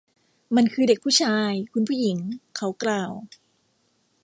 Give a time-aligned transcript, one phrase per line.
[0.55, 2.17] มันคือเด็กผู้ชาย คุณผู้หญิง
[2.57, 3.11] เขากล่าว